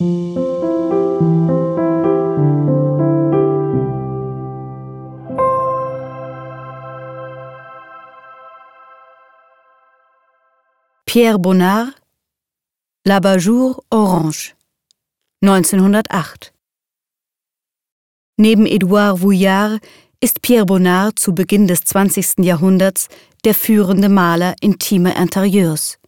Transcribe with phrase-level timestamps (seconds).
[0.00, 0.06] Pierre
[11.40, 11.88] Bonnard
[13.04, 14.54] L'Abajour Orange
[15.42, 16.52] 1908
[18.36, 19.80] Neben Edouard Vouillard
[20.20, 22.44] ist Pierre Bonnard zu Beginn des 20.
[22.44, 23.08] Jahrhunderts
[23.44, 25.98] der führende Maler intimer Interieurs.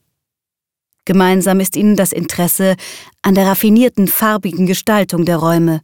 [1.10, 2.76] Gemeinsam ist ihnen das Interesse
[3.20, 5.80] an der raffinierten farbigen Gestaltung der Räume.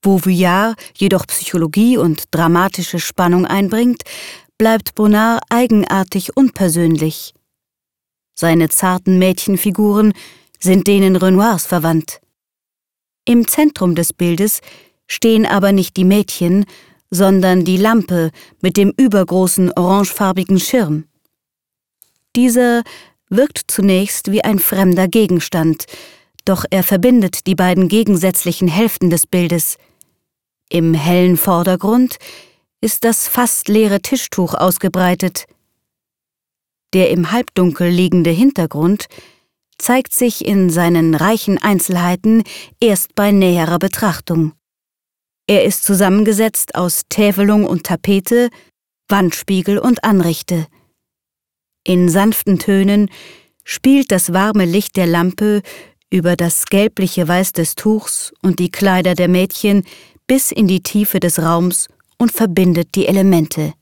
[0.00, 4.02] Wo Vuillard jedoch Psychologie und dramatische Spannung einbringt,
[4.56, 7.34] bleibt Bonnard eigenartig unpersönlich.
[8.34, 10.14] Seine zarten Mädchenfiguren
[10.58, 12.22] sind denen Renoirs verwandt.
[13.26, 14.62] Im Zentrum des Bildes
[15.06, 16.64] stehen aber nicht die Mädchen,
[17.10, 18.30] sondern die Lampe
[18.62, 21.04] mit dem übergroßen orangefarbigen Schirm.
[22.36, 22.84] Dieser
[23.30, 25.86] wirkt zunächst wie ein fremder Gegenstand,
[26.44, 29.76] doch er verbindet die beiden gegensätzlichen Hälften des Bildes.
[30.68, 32.16] Im hellen Vordergrund
[32.80, 35.46] ist das fast leere Tischtuch ausgebreitet.
[36.92, 39.06] Der im Halbdunkel liegende Hintergrund
[39.78, 42.42] zeigt sich in seinen reichen Einzelheiten
[42.80, 44.52] erst bei näherer Betrachtung.
[45.46, 48.50] Er ist zusammengesetzt aus Täfelung und Tapete,
[49.08, 50.66] Wandspiegel und Anrichte.
[51.84, 53.10] In sanften Tönen
[53.64, 55.62] spielt das warme Licht der Lampe
[56.10, 59.84] über das gelbliche Weiß des Tuchs und die Kleider der Mädchen
[60.26, 63.72] bis in die Tiefe des Raums und verbindet die Elemente.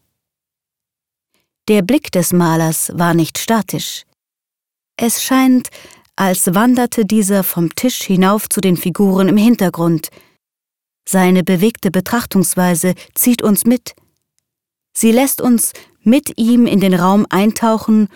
[1.69, 4.05] Der Blick des Malers war nicht statisch.
[4.97, 5.69] Es scheint,
[6.17, 10.09] als wanderte dieser vom Tisch hinauf zu den Figuren im Hintergrund.
[11.09, 13.95] Seine bewegte Betrachtungsweise zieht uns mit.
[14.97, 15.73] Sie lässt uns
[16.09, 18.09] mit ihm in den Raum eintauchen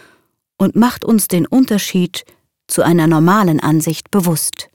[0.58, 2.24] und macht uns den Unterschied
[2.66, 4.70] zu einer normalen Ansicht bewusst.